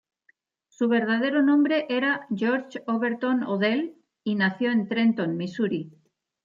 Su 0.67 0.87
verdadero 0.89 1.43
nombre 1.43 1.85
era 1.87 2.25
George 2.35 2.81
Overton 2.87 3.43
Odell, 3.43 3.93
y 4.23 4.33
nació 4.33 4.71
en 4.71 4.87
Trenton, 4.87 5.37
Misuri. 5.37 5.91